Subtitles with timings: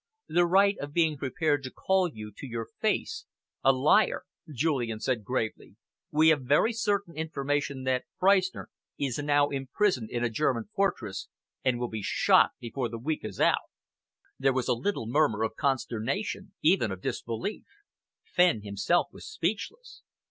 [0.27, 3.25] "The right of being prepared to call you to your face
[3.63, 5.75] a liar," Julian said gravely.
[6.09, 11.27] "We have very certain information that Freistner is now imprisoned in a German fortress
[11.63, 13.69] and will be shot before the week is out."
[14.39, 17.67] There was a little murmur of consternation, even of disbelief.
[18.25, 20.01] Fenn himself was speechless.